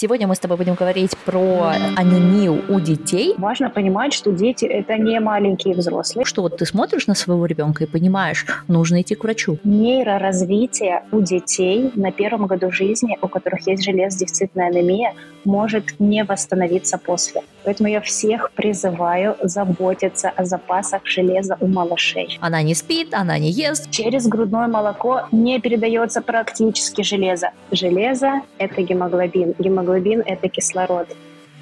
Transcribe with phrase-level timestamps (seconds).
[0.00, 3.34] Сегодня мы с тобой будем говорить про анемию у детей.
[3.36, 6.24] Важно понимать, что дети– это не маленькие взрослые.
[6.24, 9.58] Что вот ты смотришь на своего ребенка и понимаешь, нужно идти к врачу.
[9.64, 15.14] Нейроразвитие у детей на первом году жизни, у которых есть железодефицитная анемия,
[15.44, 17.42] может не восстановиться после.
[17.68, 22.38] Поэтому я всех призываю заботиться о запасах железа у малышей.
[22.40, 23.90] Она не спит, она не ест.
[23.90, 27.50] Через грудное молоко не передается практически железо.
[27.70, 29.54] Железо– это гемоглобин.
[29.58, 31.08] Гемоглобин– это кислород.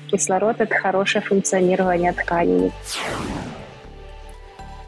[0.09, 2.71] Кислород– это хорошее функционирование тканей.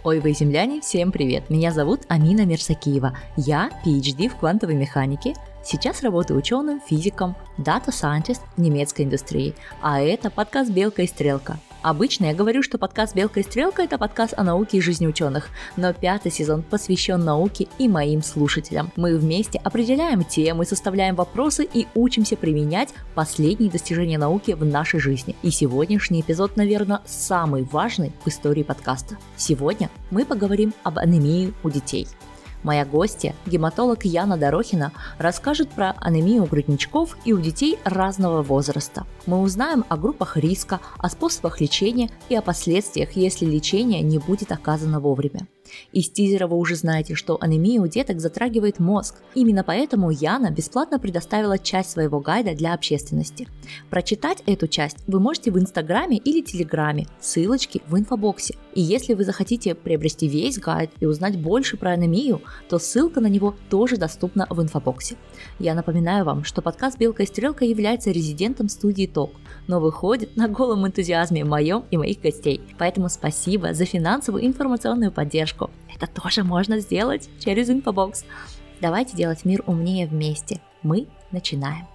[0.04, 1.50] Ой, вы земляне, всем привет!
[1.50, 3.18] Меня зовут Амина Мерсакиева.
[3.36, 10.00] Я PhD в квантовой механике, Сейчас работаю ученым, физиком, data scientist в немецкой индустрии, а
[10.00, 11.58] это подкаст «Белка и стрелка».
[11.82, 15.48] Обычно я говорю, что подкаст «Белка и стрелка»— это подкаст о науке и жизни ученых,
[15.76, 18.90] но пятый сезон посвящен науке и моим слушателям.
[18.96, 25.36] Мы вместе определяем темы, составляем вопросы и учимся применять последние достижения науки в нашей жизни.
[25.42, 29.16] И сегодняшний эпизод, наверное, самый важный в истории подкаста.
[29.36, 32.08] Сегодня мы поговорим об анемии у детей–
[32.62, 39.06] Моя гостья, гематолог Яна Дорохина, расскажет про анемию у грудничков и у детей разного возраста.
[39.26, 44.52] Мы узнаем о группах риска, о способах лечения и о последствиях, если лечение не будет
[44.52, 45.46] оказано вовремя.
[45.92, 49.16] Из тизера вы уже знаете, что анемия у деток затрагивает мозг.
[49.34, 53.48] Именно поэтому Яна бесплатно предоставила часть своего гайда для общественности.
[53.90, 58.56] Прочитать эту часть вы можете в Инстаграме или Телеграме, ссылочки в инфобоксе.
[58.74, 63.26] И если вы захотите приобрести весь гайд и узнать больше про анемию, то ссылка на
[63.26, 65.16] него тоже доступна в инфобоксе.
[65.58, 69.32] Я напоминаю вам, что подкаст «Белка и стрелка» является резидентом студии ТОК,
[69.66, 72.60] но выходит на голом энтузиазме моем и моих гостей.
[72.78, 75.57] Поэтому спасибо за финансовую информационную поддержку.
[75.94, 78.24] Это тоже можно сделать через инфобокс.
[78.80, 80.60] Давайте делать мир умнее вместе.
[80.82, 81.86] Мы начинаем.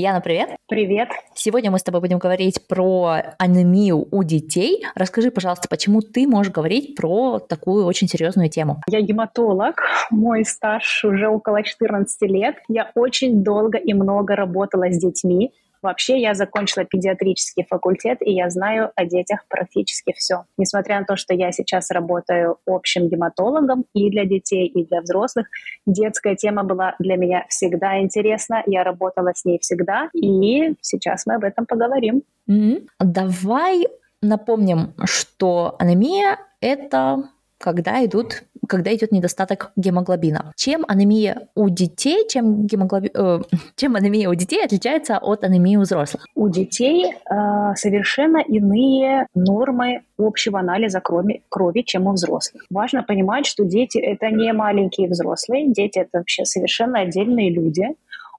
[0.00, 0.56] Яна, привет.
[0.66, 1.10] Привет.
[1.34, 4.82] Сегодня мы с тобой будем говорить про анемию у детей.
[4.94, 8.80] Расскажи, пожалуйста, почему ты можешь говорить про такую очень серьезную тему?
[8.88, 12.56] Я гематолог, мой стаж уже около 14 лет.
[12.68, 15.52] Я очень долго и много работала с детьми.
[15.82, 20.44] Вообще я закончила педиатрический факультет, и я знаю о детях практически все.
[20.58, 25.46] Несмотря на то, что я сейчас работаю общим гематологом и для детей, и для взрослых,
[25.86, 28.62] детская тема была для меня всегда интересна.
[28.66, 32.22] Я работала с ней всегда, и сейчас мы об этом поговорим.
[32.48, 32.86] Mm-hmm.
[33.00, 33.86] Давай
[34.22, 37.24] напомним, что анемия– это
[37.60, 40.52] когда идут когда идет недостаток гемоглобина.
[40.54, 43.10] Чем анемия у детей, чем, гемоглоби...
[43.12, 43.40] э,
[43.76, 46.24] чем анемия у детей отличается от анемии у взрослых?
[46.36, 52.64] У детей э, совершенно иные нормы общего анализа крови, крови, чем у взрослых.
[52.70, 57.86] Важно понимать, что дети это не маленькие взрослые, дети это вообще совершенно отдельные люди.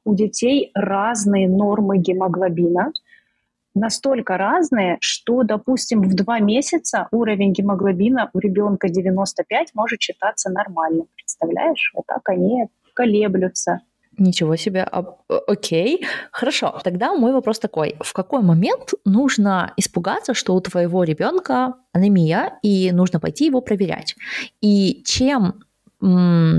[0.05, 2.93] У детей разные нормы гемоглобина,
[3.73, 11.07] настолько разные, что, допустим, в два месяца уровень гемоглобина у ребенка 95 может считаться нормальным.
[11.15, 11.91] Представляешь?
[11.95, 13.79] Вот так они колеблются.
[14.17, 15.05] Ничего себе, а,
[15.47, 16.79] окей, хорошо.
[16.83, 22.91] Тогда мой вопрос такой: в какой момент нужно испугаться, что у твоего ребенка анемия и
[22.91, 24.15] нужно пойти его проверять?
[24.59, 25.63] И чем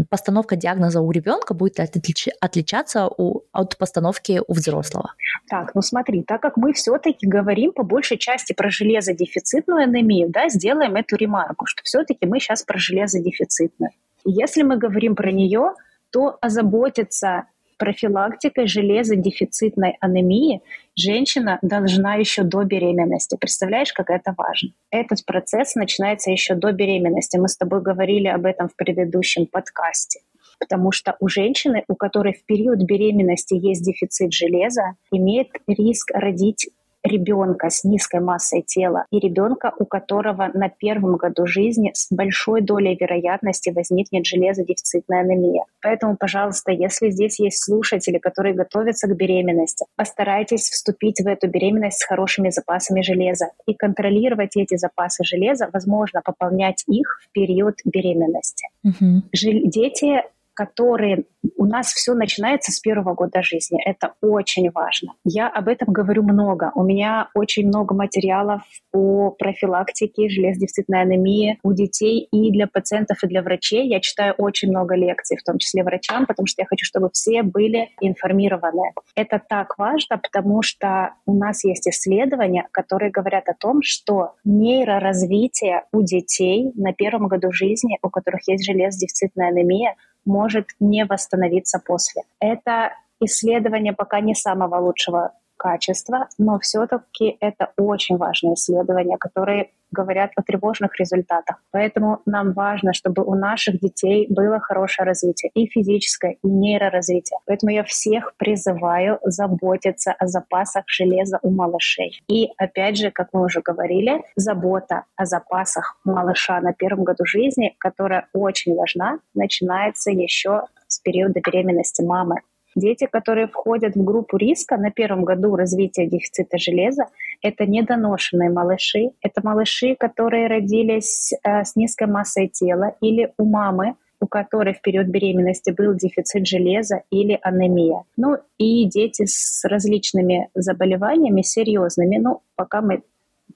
[0.08, 5.14] постановка диагноза у ребенка будет отлич, отличаться у, от постановки у взрослого?
[5.48, 10.48] Так, ну смотри, так как мы все-таки говорим по большей части про железодефицитную анемию, да,
[10.48, 13.90] сделаем эту ремарку, что все-таки мы сейчас про железодефицитную.
[14.24, 15.74] Если мы говорим про нее,
[16.10, 17.44] то озаботиться
[17.82, 20.62] профилактикой железодефицитной анемии
[20.94, 23.36] женщина должна еще до беременности.
[23.36, 24.70] Представляешь, как это важно?
[24.92, 27.38] Этот процесс начинается еще до беременности.
[27.38, 30.20] Мы с тобой говорили об этом в предыдущем подкасте
[30.60, 36.68] потому что у женщины, у которой в период беременности есть дефицит железа, имеет риск родить
[37.02, 42.60] ребенка с низкой массой тела и ребенка, у которого на первом году жизни с большой
[42.60, 45.64] долей вероятности возникнет железодефицитная анемия.
[45.82, 52.00] Поэтому, пожалуйста, если здесь есть слушатели, которые готовятся к беременности, постарайтесь вступить в эту беременность
[52.00, 58.68] с хорошими запасами железа и контролировать эти запасы железа, возможно, пополнять их в период беременности.
[58.84, 59.22] Угу.
[59.64, 60.22] Дети
[60.54, 61.24] которые
[61.56, 63.80] у нас все начинается с первого года жизни.
[63.84, 65.14] Это очень важно.
[65.24, 66.72] Я об этом говорю много.
[66.74, 73.26] У меня очень много материалов по профилактике железодефицитной анемии у детей и для пациентов, и
[73.26, 73.88] для врачей.
[73.88, 77.42] Я читаю очень много лекций, в том числе врачам, потому что я хочу, чтобы все
[77.42, 78.92] были информированы.
[79.14, 85.84] Это так важно, потому что у нас есть исследования, которые говорят о том, что нейроразвитие
[85.92, 92.22] у детей на первом году жизни, у которых есть железодефицитная анемия, может не восстановиться после.
[92.40, 100.32] Это исследование пока не самого лучшего качества, но все-таки это очень важные исследования, которые говорят
[100.34, 101.62] о тревожных результатах.
[101.70, 107.38] Поэтому нам важно, чтобы у наших детей было хорошее развитие и физическое, и нейроразвитие.
[107.46, 112.20] Поэтому я всех призываю заботиться о запасах железа у малышей.
[112.28, 117.76] И опять же, как мы уже говорили, забота о запасах малыша на первом году жизни,
[117.78, 122.36] которая очень важна, начинается еще с периода беременности мамы.
[122.74, 127.06] Дети, которые входят в группу риска на первом году развития дефицита железа,
[127.42, 133.96] это недоношенные малыши, это малыши, которые родились э, с низкой массой тела или у мамы,
[134.20, 138.04] у которой в период беременности был дефицит железа или анемия.
[138.16, 142.18] Ну и дети с различными заболеваниями серьезными.
[142.18, 143.02] Ну, пока мы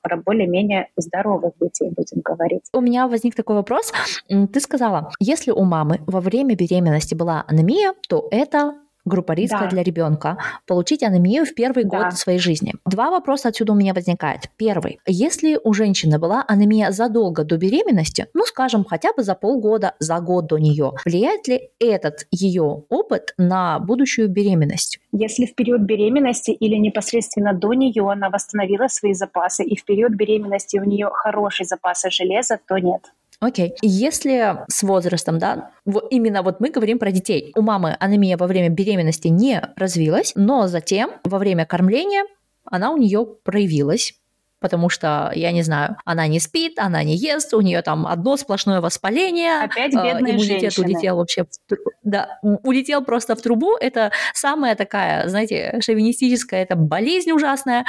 [0.03, 2.63] про более-менее здоровых детей будем говорить.
[2.73, 3.93] У меня возник такой вопрос.
[4.29, 8.75] Ты сказала, если у мамы во время беременности была анемия, то это
[9.07, 9.69] группа риска да.
[9.69, 10.37] для ребенка,
[10.67, 12.05] получить анемию в первый да.
[12.05, 12.75] год своей жизни.
[12.85, 14.51] Два вопроса отсюда у меня возникает.
[14.57, 14.99] Первый.
[15.07, 20.19] Если у женщины была анемия задолго до беременности, ну, скажем, хотя бы за полгода, за
[20.21, 24.99] год до нее, влияет ли этот ее опыт на будущую беременность?
[25.13, 30.13] Если в период беременности или непосредственно до нее она восстановила свои запасы, и в период
[30.13, 33.03] беременности у нее хорошие запасы железа, то нет.
[33.41, 33.75] Окей.
[33.83, 35.71] Если с возрастом, да,
[36.11, 37.53] именно вот мы говорим про детей.
[37.55, 42.25] У мамы анемия во время беременности не развилась, но затем во время кормления
[42.65, 44.15] она у нее проявилась
[44.59, 48.37] потому что, я не знаю, она не спит, она не ест, у нее там одно
[48.37, 49.61] сплошное воспаление.
[49.63, 50.87] Опять э, бедные иммунитет женщины.
[50.87, 53.77] улетел вообще, в, да, улетел просто в трубу.
[53.77, 57.85] Это самая такая, знаете, шовинистическая, это болезнь ужасная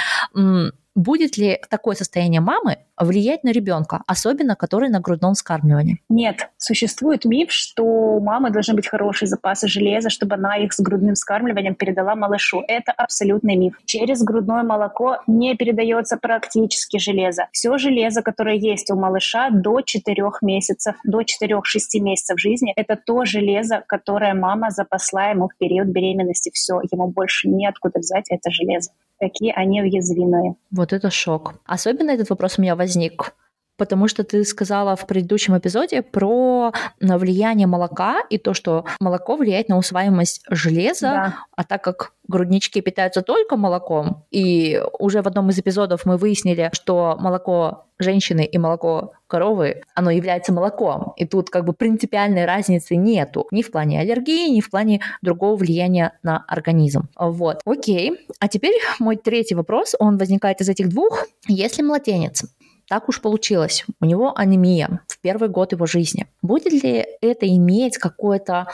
[0.97, 6.01] будет ли такое состояние мамы влиять на ребенка, особенно который на грудном вскармливании?
[6.09, 6.49] Нет.
[6.57, 11.13] Существует миф, что у мамы должны быть хорошие запасы железа, чтобы она их с грудным
[11.13, 12.63] вскармливанием передала малышу.
[12.67, 13.75] Это абсолютный миф.
[13.85, 17.47] Через грудное молоко не передается практически железо.
[17.51, 21.61] Все железо, которое есть у малыша до 4 месяцев, до 4-6
[22.01, 26.49] месяцев жизни, это то железо, которое мама запасла ему в период беременности.
[26.51, 28.91] Все, ему больше неоткуда взять это железо.
[29.19, 30.55] Какие они уязвимые.
[30.71, 31.55] Вот это шок.
[31.65, 33.33] Особенно этот вопрос у меня возник
[33.77, 39.69] потому что ты сказала в предыдущем эпизоде про влияние молока и то, что молоко влияет
[39.69, 41.35] на усваиваемость железа, да.
[41.55, 46.69] а так как груднички питаются только молоком, и уже в одном из эпизодов мы выяснили,
[46.73, 51.13] что молоко женщины и молоко коровы, оно является молоком.
[51.17, 55.55] И тут как бы принципиальной разницы нету ни в плане аллергии, ни в плане другого
[55.55, 57.09] влияния на организм.
[57.17, 58.27] Вот, окей.
[58.39, 61.25] А теперь мой третий вопрос, он возникает из этих двух.
[61.47, 62.43] Если младенец
[62.87, 66.27] так уж получилось, у него анемия в первый год его жизни.
[66.41, 68.67] Будет ли это иметь какое-то,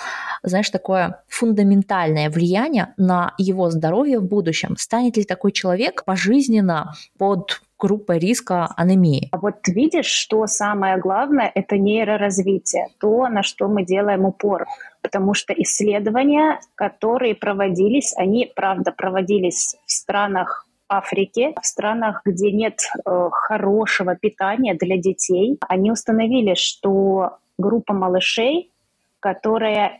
[0.43, 4.75] знаешь, такое фундаментальное влияние на его здоровье в будущем?
[4.77, 9.27] Станет ли такой человек пожизненно под группой риска анемии.
[9.33, 14.67] А вот видишь, что самое главное– это нейроразвитие, то, на что мы делаем упор.
[15.01, 22.79] Потому что исследования, которые проводились, они, правда, проводились в странах Африке, в странах, где нет
[23.05, 28.71] э, хорошего питания для детей, они установили, что группа малышей,
[29.19, 29.99] которая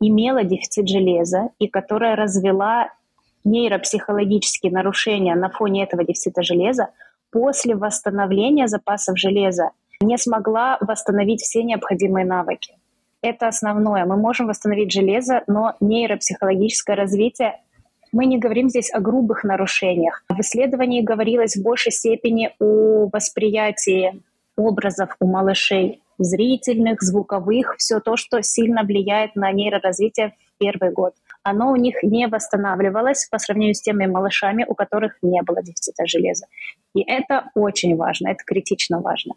[0.00, 2.88] имела дефицит железа и которая развела
[3.44, 6.88] нейропсихологические нарушения на фоне этого дефицита железа,
[7.30, 12.76] после восстановления запасов железа не смогла восстановить все необходимые навыки.
[13.22, 14.04] Это основное.
[14.04, 17.60] Мы можем восстановить железо, но нейропсихологическое развитие
[18.14, 20.22] мы не говорим здесь о грубых нарушениях.
[20.28, 24.22] В исследовании говорилось в большей степени о восприятии
[24.56, 31.14] образов у малышей, зрительных, звуковых, все то, что сильно влияет на нейроразвитие в первый год
[31.44, 36.06] оно у них не восстанавливалось по сравнению с теми малышами, у которых не было дефицита
[36.06, 36.46] железа.
[36.94, 39.34] И это очень важно, это критично важно.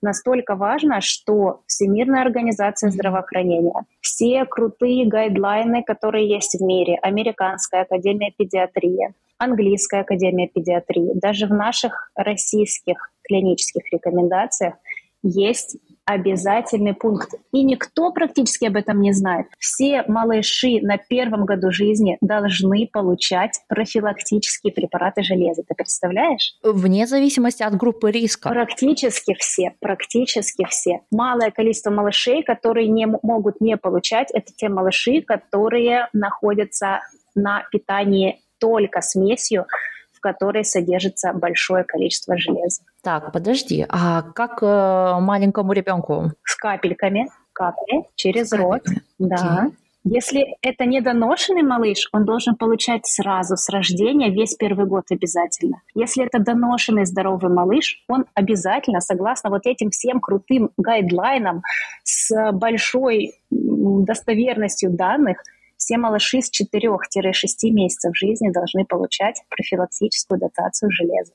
[0.00, 8.32] Настолько важно, что Всемирная организация здравоохранения, все крутые гайдлайны, которые есть в мире, Американская академия
[8.36, 14.74] педиатрии, Английская академия педиатрии, даже в наших российских клинических рекомендациях
[15.22, 15.76] есть
[16.08, 17.34] обязательный пункт.
[17.52, 19.46] И никто практически об этом не знает.
[19.58, 25.64] Все малыши на первом году жизни должны получать профилактические препараты железа.
[25.68, 26.54] Ты представляешь?
[26.62, 28.48] Вне зависимости от группы риска.
[28.48, 31.00] Практически все, практически все.
[31.10, 37.00] Малое количество малышей, которые не могут не получать, это те малыши, которые находятся
[37.34, 39.66] на питании только смесью,
[40.14, 42.82] в которой содержится большое количество железа.
[43.08, 46.32] Так, подожди, а как э, маленькому ребенку?
[46.44, 48.82] С капельками, капли через С рот,
[49.18, 49.70] да.
[50.04, 55.80] Если это недоношенный малыш, он должен получать сразу с рождения весь первый год обязательно.
[55.94, 61.62] Если это доношенный здоровый малыш, он обязательно, согласно вот этим всем крутым гайдлайнам
[62.04, 65.38] с большой достоверностью данных,
[65.78, 71.32] все малыши с 4-6 месяцев жизни должны получать профилактическую дотацию железа.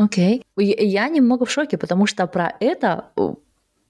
[0.00, 0.44] Окей.
[0.56, 0.74] Okay.
[0.78, 3.10] Я немного в шоке, потому что про это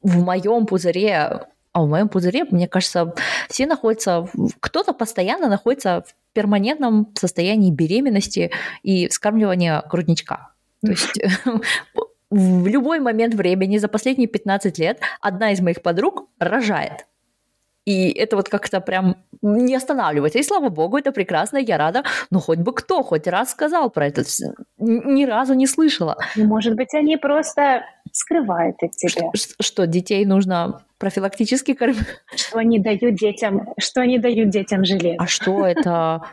[0.02, 3.14] в моем пузыре а в моем пузыре, мне кажется,
[3.48, 8.50] все находятся, кто-то постоянно находится в перманентном состоянии беременности
[8.82, 10.50] и вскармливания грудничка.
[10.82, 11.20] То есть
[12.30, 17.06] в любой момент времени за последние 15 лет одна из моих подруг рожает.
[17.90, 20.38] И это вот как-то прям не останавливается.
[20.38, 22.04] И слава богу, это прекрасно, я рада.
[22.30, 24.22] Но хоть бы кто хоть раз сказал про это.
[24.78, 26.16] Ни разу не слышала.
[26.36, 27.82] Ну, может быть, они просто
[28.12, 29.30] скрывают от тебя.
[29.34, 32.06] Что, что детей нужно профилактически кормить?
[32.36, 35.16] Что они дают детям, что они дают детям железо.
[35.18, 36.22] А что это?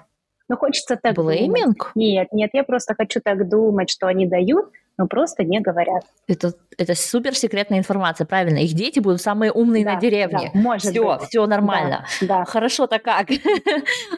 [0.50, 1.92] Ну, хочется так Блейминг?
[1.94, 6.04] Нет, нет, я просто хочу так думать, что они дают, но просто не говорят.
[6.28, 8.58] Это, это супер секретная информация, правильно.
[8.58, 10.52] Их дети будут самые умные да, на деревне.
[10.54, 11.30] Да, может все, быть.
[11.30, 12.06] все нормально.
[12.22, 12.46] Да, да.
[12.46, 13.28] Хорошо-то как.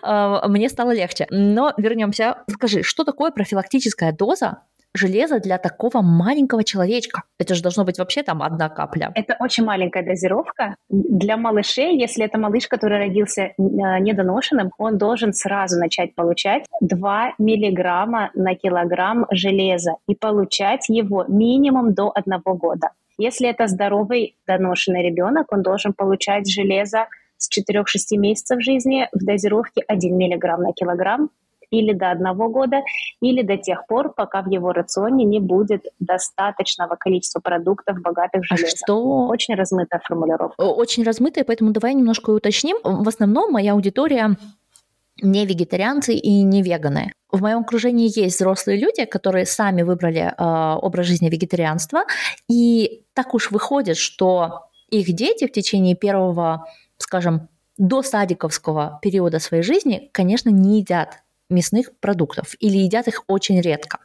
[0.02, 1.28] А, мне стало легче.
[1.30, 2.38] Но вернемся.
[2.50, 4.60] Скажи, что такое профилактическая доза
[4.94, 7.24] железа для такого маленького человечка?
[7.38, 9.12] Это же должно быть вообще там одна капля.
[9.16, 10.76] Это очень маленькая дозировка.
[10.90, 17.34] Для малышей, если это малыш, который родился э, недоношенным, он должен сразу начать получать 2
[17.38, 22.90] миллиграмма на килограмм железа и получать его минимум до одного года.
[23.18, 29.82] Если это здоровый доношенный ребенок, он должен получать железо с 4-6 месяцев жизни в дозировке
[29.88, 31.30] 1 миллиграмм на килограмм
[31.72, 32.82] или до одного года,
[33.22, 38.46] или до тех пор, пока в его рационе не будет достаточного количества продуктов, богатых в
[38.46, 38.74] железо.
[38.74, 39.28] А что...
[39.28, 40.62] Очень размытая формулировка.
[40.62, 42.78] Очень размытая, поэтому давай немножко уточним.
[42.84, 44.36] В основном моя аудитория
[45.22, 47.12] не вегетарианцы и не веганы.
[47.32, 52.04] В моем окружении есть взрослые люди, которые сами выбрали э, образ жизни вегетарианства,
[52.48, 56.66] и так уж выходит, что их дети в течение первого,
[56.98, 63.62] скажем, до садиковского периода своей жизни, конечно, не едят мясных продуктов или едят их очень
[63.62, 64.00] редко.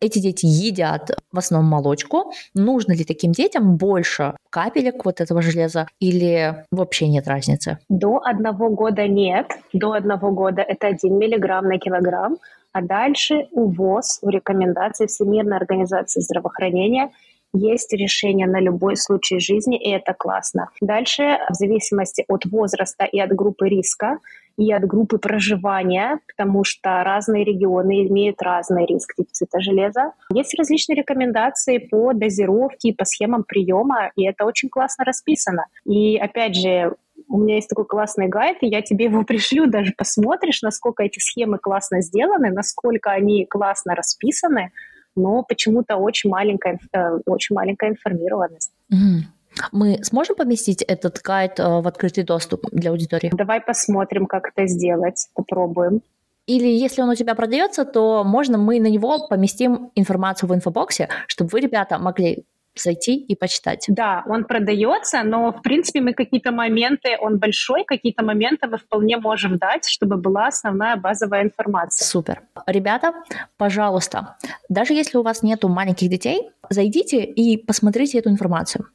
[0.00, 2.32] Эти дети едят в основном молочку.
[2.54, 7.78] Нужно ли таким детям больше капелек вот этого железа или вообще нет разницы?
[7.88, 9.46] До одного года нет.
[9.72, 12.36] До одного года это 1 миллиграмм на килограмм.
[12.72, 17.10] А дальше у ВОЗ, у рекомендаций Всемирной организации здравоохранения,
[17.52, 20.68] есть решение на любой случай жизни, и это классно.
[20.80, 24.18] Дальше, в зависимости от возраста и от группы риска,
[24.58, 30.12] и от группы проживания, потому что разные регионы имеют разный риск дефицита железа.
[30.34, 35.66] Есть различные рекомендации по дозировке по схемам приема, и это очень классно расписано.
[35.86, 36.96] И опять же,
[37.28, 41.20] у меня есть такой классный гайд, и я тебе его пришлю, даже посмотришь, насколько эти
[41.20, 44.72] схемы классно сделаны, насколько они классно расписаны,
[45.14, 48.72] но почему-то очень маленькая, э, очень маленькая информированность.
[48.92, 49.37] Mm.
[49.72, 53.30] Мы сможем поместить этот гайд э, в открытый доступ для аудитории?
[53.32, 56.02] Давай посмотрим, как это сделать, попробуем.
[56.46, 61.08] Или если он у тебя продается, то можно мы на него поместим информацию в инфобоксе,
[61.26, 62.44] чтобы вы, ребята, могли
[62.80, 63.84] зайти и почитать.
[63.88, 69.18] Да, он продается, но, в принципе, мы какие-то моменты, он большой, какие-то моменты мы вполне
[69.18, 72.06] можем дать, чтобы была основная базовая информация.
[72.06, 72.42] Супер.
[72.66, 73.12] Ребята,
[73.56, 74.36] пожалуйста,
[74.68, 78.86] даже если у вас нету маленьких детей, зайдите и посмотрите эту информацию.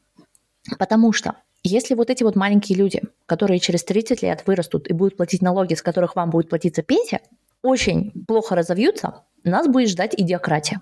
[0.77, 5.17] Потому что если вот эти вот маленькие люди, которые через 30 лет вырастут и будут
[5.17, 7.21] платить налоги, с которых вам будет платиться пенсия,
[7.61, 10.81] очень плохо разовьются, нас будет ждать идиократия.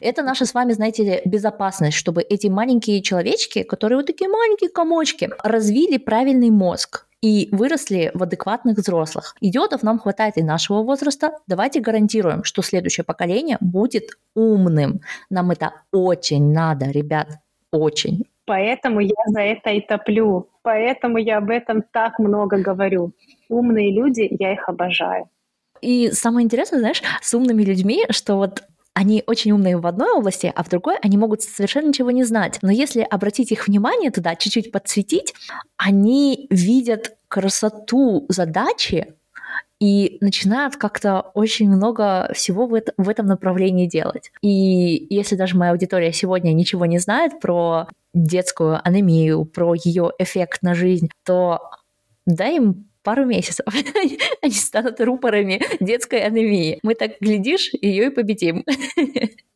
[0.00, 5.30] Это наша с вами, знаете безопасность, чтобы эти маленькие человечки, которые вот такие маленькие комочки,
[5.42, 9.36] развили правильный мозг, и выросли в адекватных взрослых.
[9.40, 11.32] Идиотов нам хватает и нашего возраста.
[11.46, 15.02] Давайте гарантируем, что следующее поколение будет умным.
[15.28, 17.28] Нам это очень надо, ребят,
[17.70, 18.24] очень.
[18.50, 20.48] Поэтому я за это и топлю.
[20.62, 23.12] Поэтому я об этом так много говорю.
[23.48, 25.28] Умные люди, я их обожаю.
[25.80, 30.52] И самое интересное, знаешь, с умными людьми, что вот они очень умные в одной области,
[30.52, 32.58] а в другой они могут совершенно ничего не знать.
[32.60, 35.32] Но если обратить их внимание туда, чуть-чуть подсветить,
[35.76, 39.14] они видят красоту задачи
[39.78, 44.32] и начинают как-то очень много всего в, это, в этом направлении делать.
[44.42, 50.62] И если даже моя аудитория сегодня ничего не знает про детскую анемию, про ее эффект
[50.62, 51.60] на жизнь, то
[52.26, 53.66] дай им пару месяцев
[54.42, 56.78] они станут рупорами детской анемии.
[56.82, 58.64] Мы так, глядишь, ее и победим.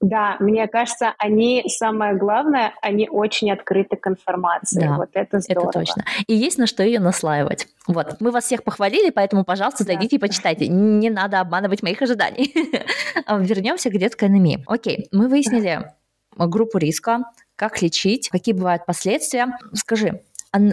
[0.00, 4.80] Да, мне кажется, они, самое главное, они очень открыты к информации.
[4.80, 5.70] Да, вот это здорово.
[5.70, 6.04] Это точно.
[6.26, 7.68] И есть на что ее наслаивать.
[7.87, 10.26] Вот, мы вас всех похвалили, поэтому, пожалуйста, зайдите да.
[10.26, 10.68] и почитайте.
[10.68, 12.52] Не надо обманывать моих ожиданий.
[13.30, 14.62] Вернемся к детской анемии.
[14.66, 15.90] Окей, мы выяснили
[16.37, 17.25] группу риска,
[17.56, 19.56] как лечить, какие бывают последствия.
[19.75, 20.23] Скажи,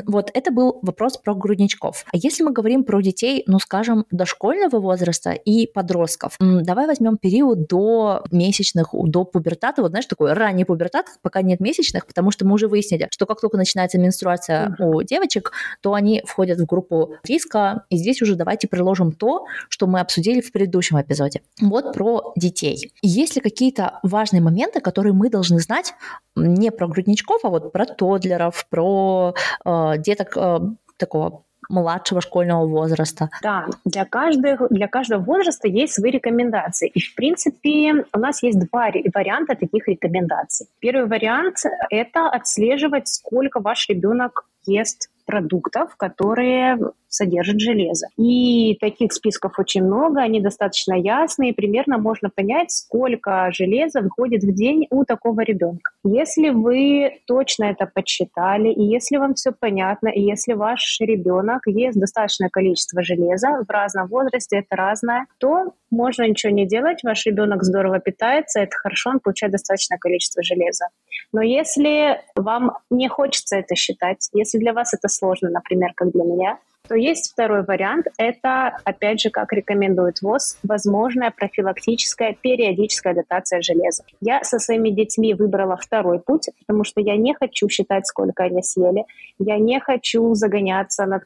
[0.05, 2.05] вот это был вопрос про грудничков.
[2.11, 7.67] А если мы говорим про детей, ну, скажем, дошкольного возраста и подростков, давай возьмем период
[7.67, 12.53] до месячных, до пубертата, вот знаешь, такой ранний пубертат, пока нет месячных, потому что мы
[12.53, 14.85] уже выяснили, что как только начинается менструация mm-hmm.
[14.85, 19.87] у девочек, то они входят в группу риска, и здесь уже давайте приложим то, что
[19.87, 21.41] мы обсудили в предыдущем эпизоде.
[21.61, 22.91] Вот про детей.
[23.01, 25.93] Есть ли какие-то важные моменты, которые мы должны знать
[26.35, 29.33] не про грудничков, а вот про тодлеров, про
[29.65, 30.59] э, деток э,
[30.97, 33.29] такого младшего школьного возраста.
[33.41, 36.89] Да, для, каждого, для каждого возраста есть свои рекомендации.
[36.89, 40.67] И, в принципе, у нас есть два варианта таких рекомендаций.
[40.79, 41.57] Первый вариант–
[41.89, 46.77] это отслеживать, сколько ваш ребенок ест продуктов, которые
[47.11, 48.07] содержат железо.
[48.17, 54.53] И таких списков очень много, они достаточно ясные, примерно можно понять, сколько железа выходит в
[54.53, 55.91] день у такого ребенка.
[56.03, 61.99] Если вы точно это подсчитали, и если вам все понятно, и если ваш ребенок ест
[61.99, 67.63] достаточное количество железа в разном возрасте, это разное, то можно ничего не делать, ваш ребенок
[67.63, 70.87] здорово питается, это хорошо, он получает достаточное количество железа.
[71.33, 76.23] Но если вам не хочется это считать, если для вас это сложно, например, как для
[76.23, 76.57] меня,
[76.91, 78.07] то есть второй вариант.
[78.17, 84.03] Это, опять же, как рекомендует ВОЗ, возможная профилактическая периодическая дотация железа.
[84.19, 88.61] Я со своими детьми выбрала второй путь, потому что я не хочу считать, сколько они
[88.61, 89.05] съели.
[89.39, 91.21] Я не хочу загоняться на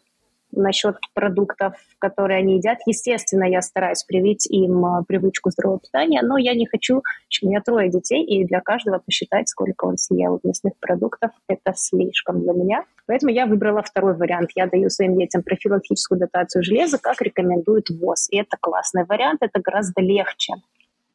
[0.55, 2.79] насчет продуктов, которые они едят.
[2.85, 7.01] Естественно, я стараюсь привить им э, привычку здорового питания, но я не хочу,
[7.43, 12.41] у меня трое детей, и для каждого посчитать, сколько он съел мясных продуктов, это слишком
[12.41, 12.83] для меня.
[13.07, 14.51] Поэтому я выбрала второй вариант.
[14.55, 18.29] Я даю своим детям профилактическую дотацию железа, как рекомендует ВОЗ.
[18.31, 20.53] И это классный вариант, это гораздо легче.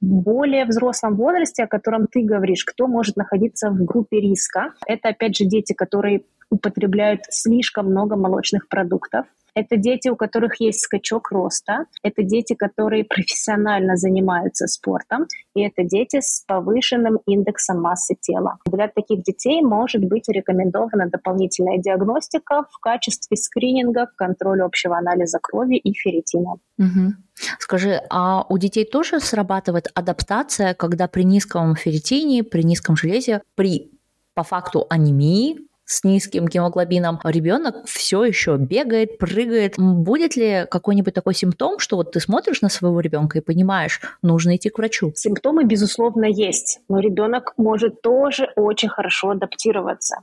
[0.00, 5.36] Более взрослом возрасте, о котором ты говоришь, кто может находиться в группе риска, это опять
[5.36, 9.26] же дети, которые употребляют слишком много молочных продуктов.
[9.54, 15.84] Это дети, у которых есть скачок роста, это дети, которые профессионально занимаются спортом, и это
[15.84, 18.58] дети с повышенным индексом массы тела.
[18.66, 25.38] Для таких детей может быть рекомендована дополнительная диагностика в качестве скрининга к контролю общего анализа
[25.40, 26.56] крови и ферритина.
[26.78, 27.14] Угу.
[27.58, 33.90] Скажи, а у детей тоже срабатывает адаптация, когда при низком ферритине, при низком железе, при
[34.34, 35.58] по факту анемии
[35.90, 39.74] с низким гемоглобином, ребенок все еще бегает, прыгает.
[39.76, 44.54] Будет ли какой-нибудь такой симптом, что вот ты смотришь на своего ребенка и понимаешь, нужно
[44.54, 45.12] идти к врачу?
[45.16, 50.18] Симптомы, безусловно, есть, но ребенок может тоже очень хорошо адаптироваться.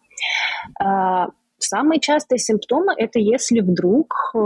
[0.80, 1.28] А,
[1.58, 4.38] самые частые симптомы– это если вдруг э,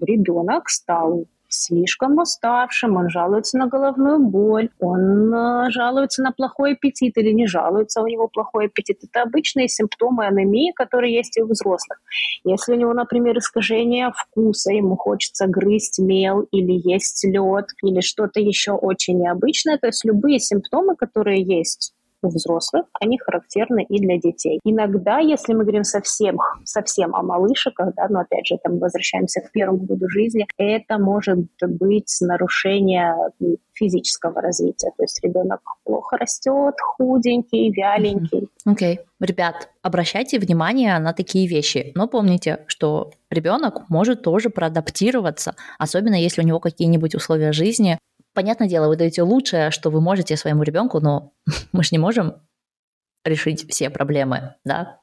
[0.00, 7.16] ребенок стал слишком уставшим, он жалуется на головную боль, он э, жалуется на плохой аппетит
[7.18, 8.98] или не жалуется, у него плохой аппетит.
[9.02, 12.00] Это обычные симптомы анемии, которые есть и у взрослых.
[12.44, 18.40] Если у него, например, искажение вкуса, ему хочется грызть мел или есть лед или что-то
[18.40, 24.18] еще очень необычное, то есть любые симптомы, которые есть у взрослых, они характерны и для
[24.18, 24.60] детей.
[24.64, 29.52] Иногда, если мы говорим совсем, совсем о малышиках, да, но опять же, там возвращаемся к
[29.52, 33.14] первому году жизни, это может быть нарушение
[33.72, 34.90] физического развития.
[34.96, 38.48] То есть ребенок плохо растет, худенький, вяленький.
[38.64, 38.96] Окей.
[38.96, 38.98] Okay.
[39.20, 41.92] Ребят, обращайте внимание на такие вещи.
[41.94, 47.98] Но помните, что ребенок может тоже проадаптироваться, особенно если у него какие-нибудь условия жизни
[48.34, 51.32] понятное дело, вы даете лучшее, что вы можете своему ребенку, но
[51.72, 52.34] мы же не можем
[53.24, 55.00] решить все проблемы, да?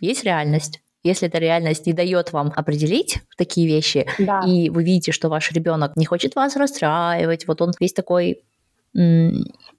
[0.00, 0.82] Есть реальность.
[1.02, 4.40] Если эта реальность не дает вам определить такие вещи, да.
[4.44, 8.42] и вы видите, что ваш ребенок не хочет вас расстраивать, вот он весь такой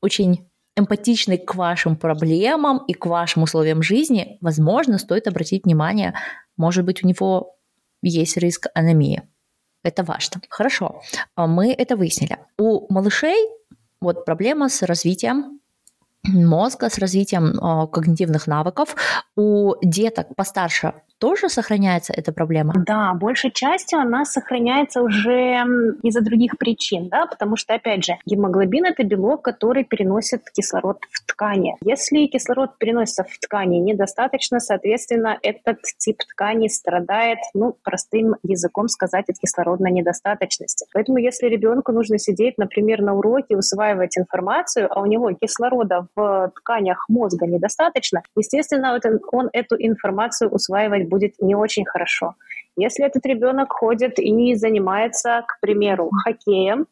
[0.02, 0.48] очень
[0.78, 6.14] эмпатичный к вашим проблемам и к вашим условиям жизни, возможно, стоит обратить внимание,
[6.56, 7.58] может быть, у него
[8.02, 9.24] есть риск анемии.
[9.84, 10.42] Это важно.
[10.50, 11.02] Хорошо,
[11.36, 12.38] а мы это выяснили.
[12.58, 13.48] У малышей
[14.02, 15.60] вот проблема с развитием
[16.24, 18.96] мозга, с развитием э, когнитивных навыков.
[19.36, 22.74] У деток постарше тоже сохраняется эта проблема?
[22.86, 25.64] Да, большей частью она сохраняется уже
[26.04, 31.26] из-за других причин, да, потому что, опять же, гемоглобин– это белок, который переносит кислород в
[31.26, 31.78] ткани.
[31.82, 39.26] Если кислород переносится в ткани недостаточно, соответственно, этот тип ткани страдает, ну, простым языком сказать,
[39.30, 40.86] от кислородной недостаточности.
[40.94, 46.52] Поэтому, если ребенку нужно сидеть, например, на уроке, усваивать информацию, а у него кислорода в
[46.56, 49.00] тканях мозга недостаточно, естественно,
[49.32, 52.36] он эту информацию усваивать будет не очень хорошо.
[52.76, 56.86] Если этот ребенок ходит и занимается, к примеру, хоккеем,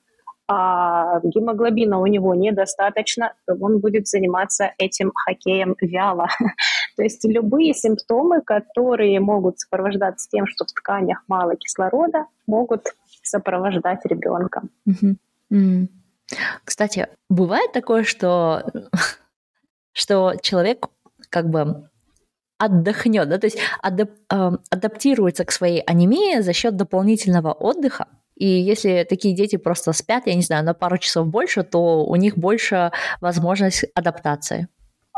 [0.47, 6.27] а гемоглобина у него недостаточно, то он будет заниматься этим хоккеем вяло.
[6.95, 14.05] то есть любые симптомы, которые могут сопровождаться тем, что в тканях мало кислорода, могут сопровождать
[14.05, 14.63] ребенка.
[16.63, 18.63] Кстати, бывает такое, что,
[19.93, 20.87] что человек
[21.29, 21.89] как бы
[22.57, 28.45] отдохнет, да, то есть адап, э, адаптируется к своей анемии за счет дополнительного отдыха, и
[28.45, 32.37] если такие дети просто спят, я не знаю, на пару часов больше, то у них
[32.37, 32.91] больше
[33.21, 34.67] возможность адаптации.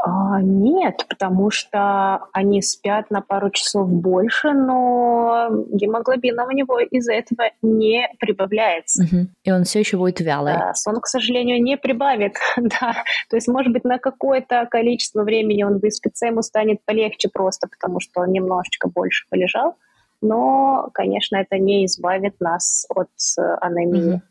[0.04, 7.14] А, нет, потому что они спят на пару часов больше, но гемоглобина у него из-за
[7.14, 9.04] этого не прибавляется.
[9.04, 9.28] Угу.
[9.44, 10.54] И он все еще будет вялый.
[10.54, 12.36] Да, сон, к сожалению, не прибавит.
[12.58, 13.04] да.
[13.30, 18.00] То есть, может быть, на какое-то количество времени он выспится, ему станет полегче просто, потому
[18.00, 19.76] что он немножечко больше полежал
[20.22, 24.22] но, конечно, это не избавит нас от э, анемии.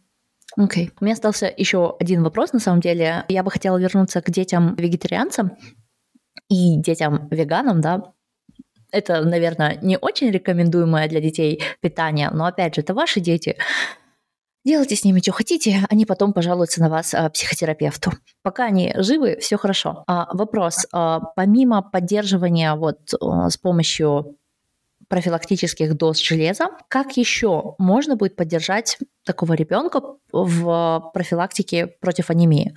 [0.56, 0.86] Окей.
[0.86, 0.92] Okay.
[1.00, 3.24] У меня остался еще один вопрос, на самом деле.
[3.28, 5.56] Я бы хотела вернуться к детям-вегетарианцам
[6.48, 8.12] и детям-веганам, да,
[8.92, 13.56] это, наверное, не очень рекомендуемое для детей питание, но, опять же, это ваши дети.
[14.64, 18.12] Делайте с ними, что хотите, они потом пожалуются на вас а, психотерапевту.
[18.42, 20.02] Пока они живы, все хорошо.
[20.08, 20.86] А, вопрос.
[20.92, 24.36] А, помимо поддерживания вот а, с помощью
[25.08, 26.68] профилактических доз железа.
[26.88, 30.00] Как еще можно будет поддержать такого ребенка
[30.32, 32.74] в профилактике против анемии?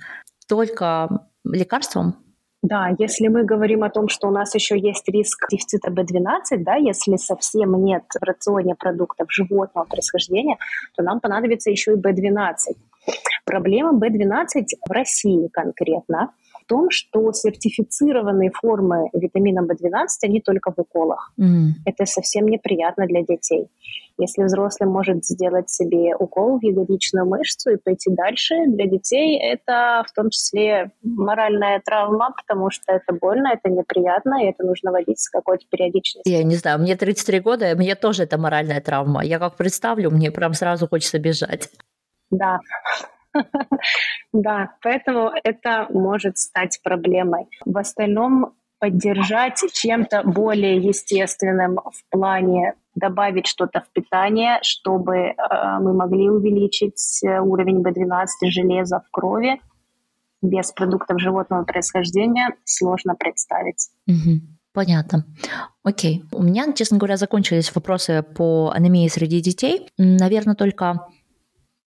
[0.48, 2.16] Только лекарством?
[2.62, 6.74] Да, если мы говорим о том, что у нас еще есть риск дефицита B12, да,
[6.74, 10.58] если совсем нет в рационе продуктов животного происхождения,
[10.94, 12.76] то нам понадобится еще и B12.
[13.46, 16.34] Проблема B12 в России конкретно
[16.70, 21.32] том, что сертифицированные формы витамина В12, они только в уколах.
[21.38, 21.70] Mm.
[21.84, 23.66] Это совсем неприятно для детей.
[24.18, 30.04] Если взрослый может сделать себе укол в ягодичную мышцу и пойти дальше, для детей это
[30.06, 35.18] в том числе моральная травма, потому что это больно, это неприятно, и это нужно водить
[35.18, 36.32] с какой-то периодичностью.
[36.32, 39.24] Я не знаю, мне 33 года, и мне тоже это моральная травма.
[39.24, 41.70] Я как представлю, мне прям сразу хочется бежать.
[42.30, 42.60] Да,
[44.32, 47.46] да, поэтому это может стать проблемой.
[47.64, 55.34] В остальном поддержать чем-то более естественным в плане добавить что-то в питание, чтобы э,
[55.80, 59.60] мы могли увеличить э, уровень B12 железа в крови
[60.42, 63.90] без продуктов животного происхождения сложно представить.
[64.06, 64.40] Угу.
[64.72, 65.26] Понятно.
[65.82, 66.24] Окей.
[66.32, 69.88] У меня, честно говоря, закончились вопросы по анемии среди детей.
[69.98, 71.06] Наверное, только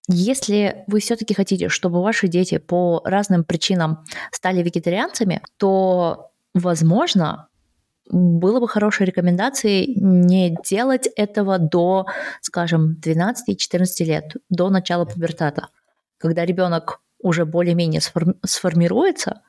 [0.10, 7.48] если вы все-таки хотите, чтобы ваши дети по разным причинам стали вегетарианцами, то, возможно,
[8.10, 12.06] было бы хорошей рекомендацией не делать этого до,
[12.42, 15.70] скажем, 12-14 лет, до начала пубертата,
[16.18, 18.02] когда ребенок уже более-менее
[18.44, 19.42] сформируется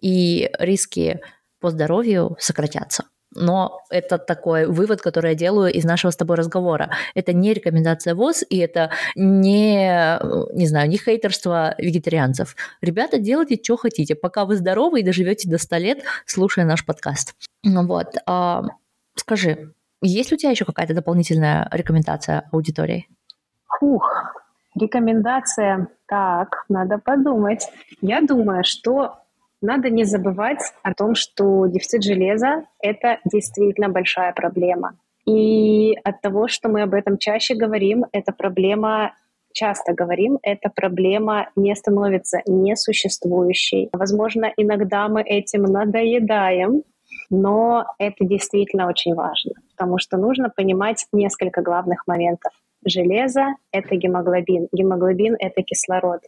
[0.00, 1.20] и риски
[1.58, 6.90] по здоровью сократятся но это такой вывод, который я делаю из нашего с тобой разговора.
[7.14, 10.18] Это не рекомендация ВОЗ, и это не,
[10.54, 12.56] не знаю, не хейтерство вегетарианцев.
[12.80, 17.34] Ребята, делайте, что хотите, пока вы здоровы и доживете до 100 лет, слушая наш подкаст.
[17.64, 18.14] Вот.
[18.26, 18.64] А,
[19.14, 19.72] скажи,
[20.02, 23.08] есть ли у тебя еще какая-то дополнительная рекомендация аудитории?
[23.78, 24.10] Фух,
[24.74, 25.88] рекомендация.
[26.06, 27.66] Так, надо подумать.
[28.00, 29.18] Я думаю, что
[29.62, 34.96] надо не забывать о том, что дефицит железа– это действительно большая проблема.
[35.26, 39.12] И от того, что мы об этом чаще говорим, эта проблема
[39.52, 43.88] часто говорим, эта проблема не становится несуществующей.
[43.92, 46.82] Возможно, иногда мы этим надоедаем,
[47.30, 52.52] но это действительно очень важно, потому что нужно понимать несколько главных моментов.
[52.84, 56.20] Железо— это гемоглобин, гемоглобин— это кислород.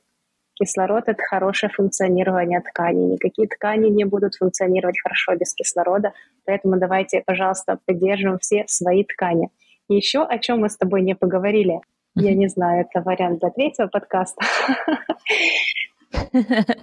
[0.58, 3.12] Кислород— это хорошее функционирование тканей.
[3.12, 6.12] Никакие ткани не будут функционировать хорошо без кислорода,
[6.44, 9.50] поэтому давайте, пожалуйста, поддержим все свои ткани.
[9.88, 11.80] И еще о чем мы с тобой не поговорили.
[12.14, 14.44] Я не знаю, это вариант для третьего подкаста.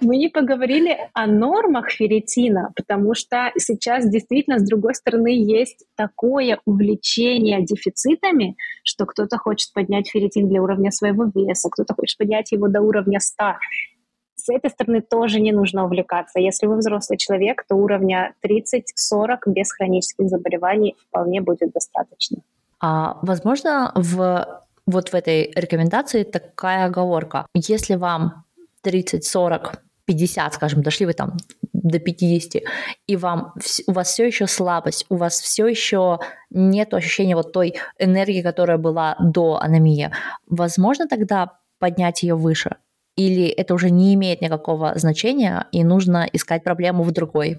[0.00, 6.60] Мы не поговорили о нормах ферритина, потому что сейчас действительно, с другой стороны, есть такое
[6.64, 12.68] увлечение дефицитами, что кто-то хочет поднять ферритин для уровня своего веса, кто-то хочет поднять его
[12.68, 13.44] до уровня 100.
[14.36, 16.38] С этой стороны тоже не нужно увлекаться.
[16.38, 22.38] Если вы взрослый человек, то уровня 30-40 без хронических заболеваний вполне будет достаточно.
[22.80, 27.46] А, возможно, в вот в этой рекомендации такая оговорка.
[27.54, 28.44] Если вам
[28.86, 31.36] 30, 40, 50, скажем, дошли вы там
[31.72, 32.62] до 50,
[33.08, 33.52] и вам,
[33.88, 36.20] у вас все еще слабость, у вас все еще
[36.50, 40.12] нет ощущения вот той энергии, которая была до анемии,
[40.46, 42.76] возможно тогда поднять ее выше?
[43.16, 47.56] Или это уже не имеет никакого значения, и нужно искать проблему в другой?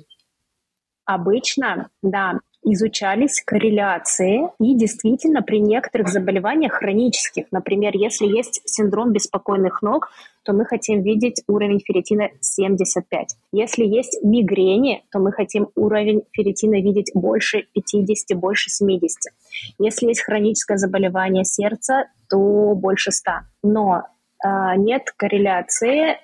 [1.03, 9.81] Обычно, да, изучались корреляции, и действительно при некоторых заболеваниях хронических, например, если есть синдром беспокойных
[9.81, 10.09] ног,
[10.47, 13.36] то мы хотим видеть уровень ферритина 75.
[13.51, 19.33] Если есть мигрени, то мы хотим уровень ферритина видеть больше 50, больше 70.
[19.77, 23.31] Если есть хроническое заболевание сердца, то больше 100.
[23.63, 24.03] Но
[24.41, 26.15] э, нет корреляции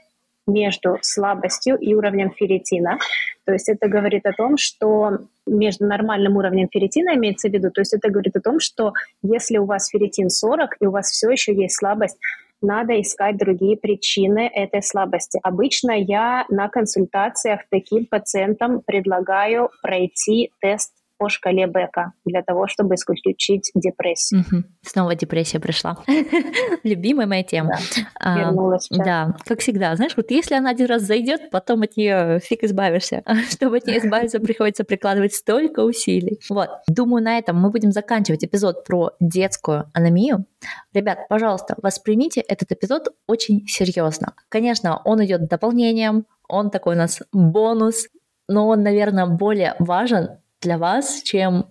[0.48, 3.00] между слабостью и уровнем ферритина.
[3.46, 7.82] То есть это говорит о том, что между нормальным уровнем ферритина имеется в виду, то
[7.82, 11.30] есть это говорит о том, что если у вас ферритин 40 и у вас все
[11.30, 12.18] еще есть слабость,
[12.64, 15.40] надо искать другие причины этой слабости.
[15.44, 22.96] Обычно я на консультациях таким пациентам предлагаю пройти тест по шкале Бека для того, чтобы
[22.96, 24.42] исключить депрессию.
[24.42, 24.64] Угу.
[24.82, 25.98] Снова депрессия пришла.
[26.84, 27.78] Любимая моя тема.
[28.20, 28.90] Да, вернулась.
[28.92, 29.96] А, да, как всегда.
[29.96, 33.24] Знаешь, вот если она один раз зайдет, потом от нее фиг избавишься.
[33.50, 36.42] Чтобы от нее избавиться, приходится прикладывать столько усилий.
[36.50, 36.70] Вот.
[36.90, 40.46] Думаю, на этом мы будем заканчивать эпизод про детскую анемию.
[40.94, 44.34] Ребят, пожалуйста, воспримите этот эпизод очень серьезно.
[44.50, 48.10] Конечно, он идет дополнением, он такой у нас бонус,
[48.50, 51.68] но он, наверное, более важен для вас, чем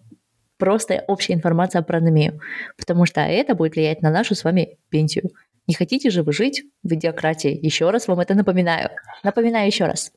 [0.59, 2.41] просто общая информация про анемию,
[2.79, 5.31] потому что это будет влиять на нашу с вами пенсию.
[5.67, 7.51] Не хотите же вы жить в идиократии?
[7.51, 8.91] Еще раз вам это напоминаю.
[9.23, 10.13] Напоминаю еще раз.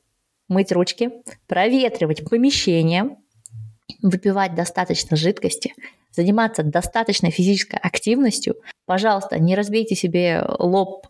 [0.48, 1.10] Мыть ручки,
[1.48, 3.16] проветривать помещение,
[4.02, 5.74] выпивать достаточно жидкости,
[6.12, 8.56] заниматься достаточной физической активностью.
[8.84, 11.06] Пожалуйста, не разбейте себе лоб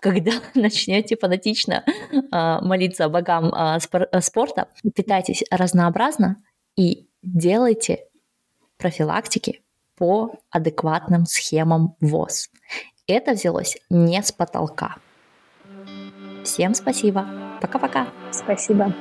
[0.00, 2.20] когда начнете фанатично э,
[2.62, 6.42] молиться богам э, спор- спорта, питайтесь разнообразно,
[6.80, 8.06] и делайте
[8.78, 9.60] профилактики
[9.96, 12.48] по адекватным схемам ВОЗ.
[13.06, 14.96] Это взялось не с потолка.
[16.42, 17.26] Всем спасибо.
[17.60, 18.08] Пока-пока.
[18.32, 18.94] Спасибо.